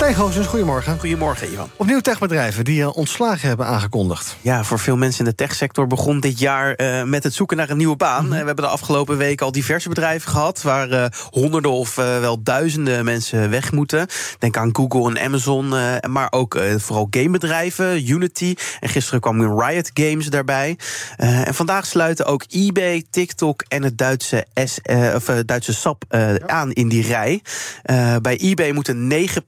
[0.00, 0.98] Stijn Goossens, goedemorgen.
[0.98, 1.70] Goedemorgen, Ivan.
[1.76, 4.36] Opnieuw techbedrijven die uh, ontslagen hebben aangekondigd.
[4.40, 7.70] Ja, voor veel mensen in de techsector begon dit jaar uh, met het zoeken naar
[7.70, 8.24] een nieuwe baan.
[8.24, 8.40] Mm -hmm.
[8.40, 10.62] We hebben de afgelopen weken al diverse bedrijven gehad...
[10.62, 14.06] waar uh, honderden of wel duizenden mensen weg moeten.
[14.38, 15.68] Denk aan Google en Amazon,
[16.08, 18.54] maar ook vooral gamebedrijven, Unity.
[18.80, 20.78] En gisteren kwam Riot Games daarbij.
[21.16, 24.80] en vandaag sluiten ook eBay, TikTok en het Duitse, S,
[25.14, 26.38] of, Duitse SAP ja.
[26.46, 27.42] aan in die rij.
[28.22, 29.44] bij eBay moeten 9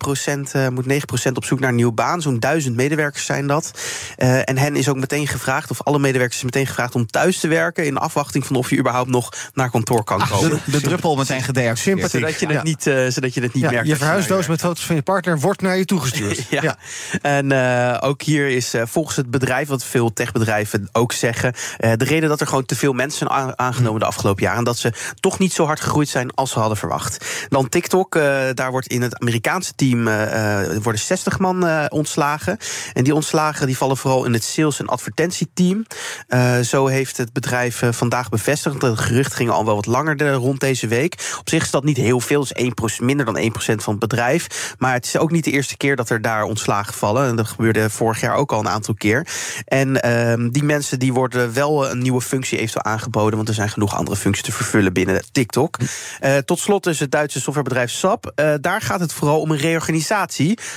[0.55, 2.23] uh, moet 9% op zoek naar een nieuwe baan.
[2.23, 3.71] Zo'n duizend medewerkers zijn dat.
[4.19, 7.41] Uh, en hen is ook meteen gevraagd, of alle medewerkers is meteen gevraagd om thuis
[7.41, 7.87] te werken.
[7.87, 10.53] In afwachting van of je überhaupt nog naar kantoor kan komen.
[10.53, 12.11] Ah, de, de druppel meteen gedeactiveerd.
[12.11, 12.63] Zodat je het ja.
[12.63, 13.87] niet, uh, zodat je het niet ja, merkt.
[13.89, 16.47] Je verhuisdoos met foto's van je partner wordt naar je toegestuurd.
[16.51, 16.63] ja.
[16.63, 16.77] ja.
[17.23, 17.53] En
[18.01, 22.47] ook hier is volgens het bedrijf, wat veel techbedrijven ook zeggen, de reden dat er
[22.47, 24.59] gewoon te veel mensen zijn aangenomen de afgelopen jaren.
[24.59, 27.47] En dat ze toch niet zo hard gegroeid zijn als ze hadden verwacht.
[27.49, 28.13] Dan TikTok,
[28.55, 32.57] daar wordt in het Amerikaanse team uh, er worden 60 man uh, ontslagen.
[32.93, 35.87] En die ontslagen die vallen vooral in het sales- en advertentieteam.
[36.29, 38.83] Uh, zo heeft het bedrijf vandaag bevestigd.
[38.83, 41.35] Het gerucht ging al wel wat langer rond deze week.
[41.39, 44.75] Op zich is dat niet heel veel, dus 1%, minder dan 1% van het bedrijf.
[44.79, 47.29] Maar het is ook niet de eerste keer dat er daar ontslagen vallen.
[47.29, 49.27] En dat gebeurde vorig jaar ook al een aantal keer.
[49.65, 53.37] En uh, die mensen die worden wel een nieuwe functie eventueel aangeboden.
[53.37, 55.79] Want er zijn genoeg andere functies te vervullen binnen TikTok.
[56.45, 58.33] Tot slot is het Duitse softwarebedrijf SAP.
[58.61, 60.22] Daar gaat het vooral om een reorganisatie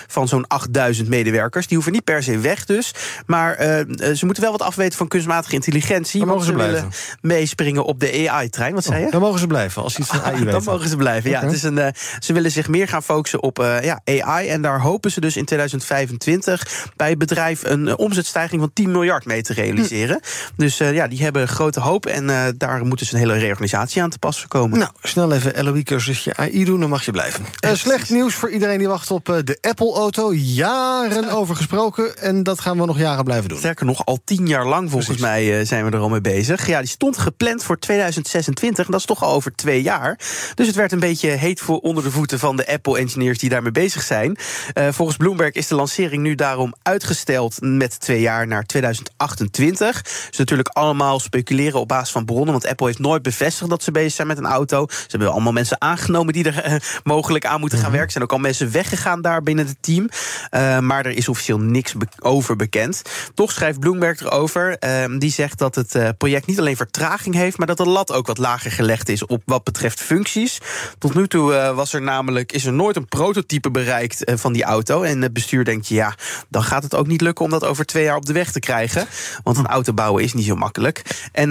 [0.08, 1.68] van zo'n 8000 medewerkers.
[1.68, 2.92] Die hoeven niet per se weg dus.
[3.26, 6.20] Maar uh, ze moeten wel wat afweten van kunstmatige intelligentie.
[6.20, 6.92] Dan mogen ze, ze blijven.
[7.22, 8.74] meespringen op de AI-trein.
[8.74, 9.06] Wat zei je?
[9.06, 11.38] Oh, dan mogen ze blijven, als iets van AI Dan mogen ze blijven, ja.
[11.38, 11.50] Okay.
[11.50, 11.88] Het is een, uh,
[12.20, 14.48] ze willen zich meer gaan focussen op uh, ja, AI.
[14.48, 17.64] En daar hopen ze dus in 2025 bij het bedrijf...
[17.64, 20.20] een omzetstijging van 10 miljard mee te realiseren.
[20.22, 20.62] Hm.
[20.62, 22.06] Dus ja, die hebben grote hoop.
[22.06, 24.80] En daar moeten ze een hele reorganisatie aan te passen komen.
[24.80, 27.46] Nou, snel even LOE-cursusje AI doen, dan mag je blijven.
[27.74, 30.34] slecht nieuws voor iedereen die wacht op de Apple-auto.
[30.34, 32.18] Jaren over gesproken.
[32.18, 33.58] En dat gaan we nog jaren blijven doen.
[33.58, 35.26] Sterker nog, al tien jaar lang volgens Precies.
[35.26, 36.68] mij uh, zijn we er al mee bezig.
[36.68, 38.86] Ja, die stond gepland voor 2026.
[38.86, 40.20] En dat is toch al over twee jaar.
[40.54, 43.72] Dus het werd een beetje heet voor onder de voeten van de Apple-engineers die daarmee
[43.72, 44.38] bezig zijn.
[44.74, 50.02] Uh, volgens Bloomberg is de lancering nu daarom uitgesteld met twee jaar naar 2028.
[50.02, 52.52] Dus natuurlijk allemaal speculeren op basis van bronnen.
[52.52, 54.86] Want Apple heeft nooit bevestigd dat ze bezig zijn met een auto.
[54.90, 58.06] Ze hebben allemaal mensen aangenomen die er uh, mogelijk aan moeten gaan werken.
[58.06, 60.10] Er zijn ook al mensen weggegaan daar binnen het team.
[60.52, 63.02] Uh, maar er is officieel niks be over bekend.
[63.34, 64.78] Toch schrijft Bloomberg erover.
[64.80, 68.12] Uh, die zegt dat het uh, project niet alleen vertraging heeft, maar dat de lat
[68.12, 70.60] ook wat lager gelegd is op wat betreft functies.
[70.98, 74.64] Tot nu toe uh, was er namelijk is er nooit een prototype bereikt van die
[74.64, 75.04] auto.
[75.04, 76.16] En het bestuur denkt, ja,
[76.50, 78.60] dan gaat het ook niet lukken om dat over twee jaar op de weg te
[78.60, 79.08] krijgen.
[79.44, 81.02] Want een auto bouwen is niet zo makkelijk.
[81.32, 81.50] En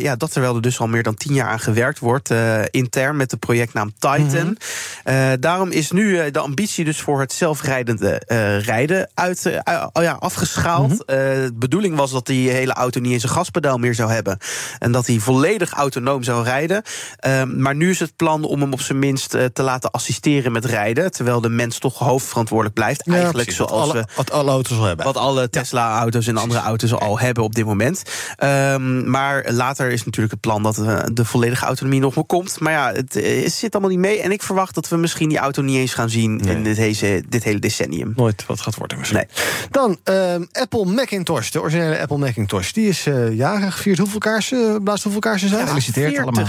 [0.00, 2.34] ja, dat terwijl er dus al meer dan tien jaar aan gewerkt wordt,
[2.70, 4.46] intern met de projectnaam Titan.
[4.46, 4.56] Mm
[5.04, 5.14] -hmm.
[5.14, 9.52] uh, daarom is nu de ambitie dus voor het zelfrijdende uh, rijden uit, uh,
[9.92, 10.90] ja, afgeschaald.
[10.90, 11.06] Mm -hmm.
[11.06, 14.38] de bedoeling was dat die hele auto niet eens een gaspedaal meer zou hebben.
[14.78, 16.82] En dat hij volledig autonoom zou rijden.
[17.56, 21.10] maar nu is het plan om hem op zijn minst te laten assisteren met rijden.
[21.10, 23.02] Terwijl de mens toch hoofdverantwoordelijk blijft.
[23.04, 25.04] Ja, eigenlijk precies, zoals wat alle, we, wat alle auto's al hebben.
[25.04, 28.02] Wat alle Tesla-auto's en andere auto's al hebben op dit moment.
[28.38, 30.74] Um, maar later is natuurlijk het plan dat
[31.12, 32.60] de volledige autonomie nog wel komt.
[32.60, 34.20] Maar ja, het, het zit allemaal niet mee.
[34.20, 36.54] En ik verwacht dat we misschien die auto niet eens gaan zien nee.
[36.54, 38.12] in dit, deze, dit hele decennium.
[38.16, 39.18] Nooit wat gaat worden misschien.
[39.18, 39.68] Nee.
[39.70, 42.72] Dan um, Apple Macintosh, de originele Apple Macintosh.
[42.72, 43.98] Die is uh, jarig gevierd.
[43.98, 45.60] Hoeveel kaarsen, blaast hoeveel kaarsen zijn?
[45.60, 46.46] Ja, Gefeliciteerd allemaal.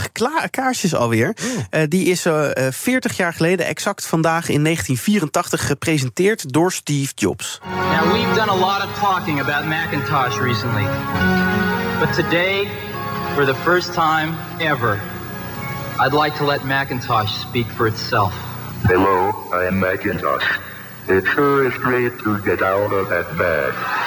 [0.50, 1.36] kaarsjes alweer.
[1.72, 1.80] Oh.
[1.82, 7.60] Uh, die is uh, 40 jaar geleden, exact vandaag in 1984, gepresenteerd door Steve Jobs.
[7.64, 10.86] Now we've done a lot of talking about Macintosh recently.
[12.00, 12.68] But today,
[13.36, 15.00] for the first time ever,
[16.00, 18.47] I'd like to let Macintosh speak for itself.
[18.86, 20.60] Hello, I am Macintosh.
[21.10, 24.07] It sure is great to get out of that bag.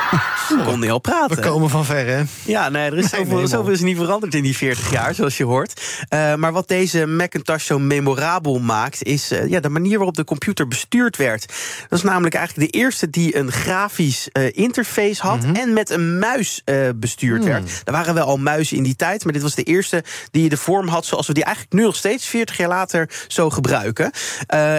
[0.64, 1.36] Kon hij al praten.
[1.36, 2.22] We komen van ver, hè?
[2.44, 5.36] Ja, nee, er is zoveel, nee, zoveel is niet veranderd in die 40 jaar, zoals
[5.36, 5.82] je hoort.
[6.14, 10.24] Uh, maar wat deze Macintosh zo memorabel maakt, is uh, ja, de manier waarop de
[10.24, 11.46] computer bestuurd werd.
[11.88, 15.54] Dat is namelijk eigenlijk de eerste die een grafisch uh, interface had mm -hmm.
[15.54, 16.62] en met een muis
[16.94, 17.46] bestuurd mm.
[17.46, 17.82] werd.
[17.84, 20.56] Er waren wel al muizen in die tijd, maar dit was de eerste die de
[20.56, 24.10] vorm had zoals we die eigenlijk nu nog steeds 40 jaar later zo gebruiken.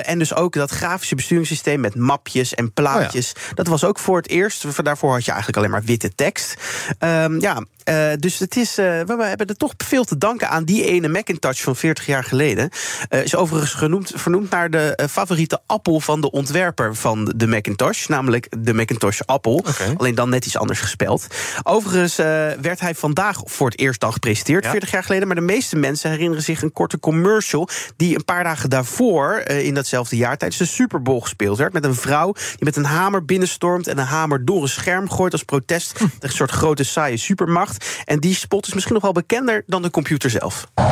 [0.03, 3.33] en dus ook dat grafische besturingssysteem met mapjes en plaatjes.
[3.35, 3.53] Oh ja.
[3.53, 4.65] Dat was ook voor het eerst.
[4.83, 6.55] Daarvoor had je eigenlijk alleen maar witte tekst.
[6.99, 10.63] Ehm, ja, uh, dus het is, uh, we hebben er toch veel te danken aan
[10.63, 12.69] die ene Macintosh van 40 jaar geleden.
[13.09, 18.07] Uh, is overigens genoemd, vernoemd naar de favoriete appel van de ontwerper van de Macintosh,
[18.07, 19.53] namelijk de Macintosh Appel.
[19.53, 19.93] Okay.
[19.97, 21.27] Alleen dan net iets anders gespeld.
[21.63, 22.15] Overigens
[22.61, 24.69] werd hij vandaag voor het eerst dan gepresenteerd, ja.
[24.69, 25.27] 40 jaar geleden.
[25.27, 29.73] Maar de meeste mensen herinneren zich een korte commercial die een paar dagen daarvoor, in
[29.73, 31.73] datzelfde jaar, tijdens de Super Bowl gespeeld werd.
[31.73, 35.31] Met een vrouw die met een hamer binnenstormt en een hamer door een scherm gooit
[35.31, 38.01] als protest tegen een soort grote saaie supermacht.
[38.05, 40.67] En die spot is misschien nog wel bekender dan de computer zelf.
[40.75, 40.83] We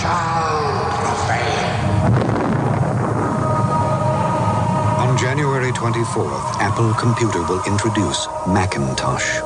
[0.00, 0.50] shall
[5.10, 9.40] On January 24th, Apple Computer will introduce Macintosh.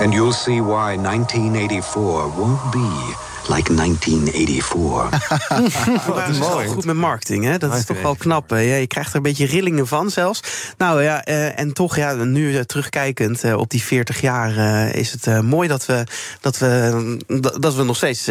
[0.00, 3.14] And you'll see why 1984 won't be
[3.48, 6.04] like 1984.
[6.14, 6.66] dat is mooi.
[6.66, 7.58] goed met marketing, hè?
[7.58, 8.50] Dat is toch wel knap.
[8.50, 10.40] Ja, je krijgt er een beetje rillingen van zelfs.
[10.78, 14.54] Nou ja, eh, en toch, ja, nu uh, terugkijkend uh, op die 40 jaar,
[14.94, 16.04] is het mooi dat we,
[16.40, 17.18] dat, we,
[17.58, 18.30] dat we nog steeds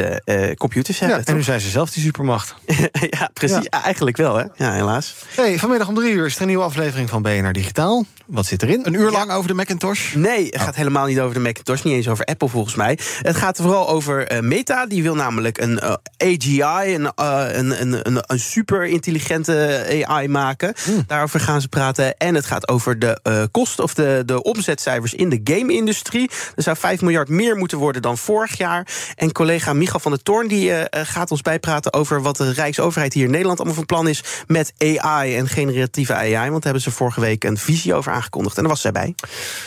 [0.58, 1.18] computers hebben.
[1.18, 2.56] Ja, en nu zijn ze zelf die supermacht.
[3.20, 3.68] ja, precies.
[3.70, 3.84] Ja.
[3.84, 4.44] Eigenlijk wel, hè?
[4.56, 5.16] Ja, helaas.
[5.36, 8.06] Hey, vanmiddag om drie uur is er een nieuwe aflevering van BNR Digitaal.
[8.26, 8.86] Wat zit erin?
[8.86, 10.14] Een uur lang over de Macintosh?
[10.14, 11.82] Nee, het gaat helemaal niet over de Macintosh.
[11.82, 13.00] Niet eens over Apple volgens mij.
[13.22, 14.86] Het gaat vooral over Meta.
[14.86, 20.28] Die wil namelijk een uh, AGI, een, uh, een, een, een, een, super intelligente AI
[20.28, 20.74] maken.
[20.88, 21.04] Mm.
[21.08, 22.18] Daarover gaan ze praten.
[22.18, 26.30] En het gaat over de uh, kosten of de, de omzetcijfers in de game-industrie.
[26.56, 28.88] Er zou 5 miljard meer moeten worden dan vorig jaar.
[29.16, 33.26] En collega Micha van der Toorn die, gaat ons bijpraten over wat de Rijksoverheid hier
[33.26, 36.34] in Nederland allemaal van plan is met AI en generatieve AI.
[36.34, 38.56] Want daar hebben ze vorige week een visie over aangekondigd.
[38.56, 39.16] En daar was zij bij.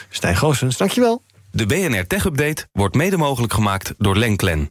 [0.09, 1.23] Stijn Goossens, dankjewel.
[1.51, 4.71] De BNR Tech Update wordt mede mogelijk gemaakt door Lenklen.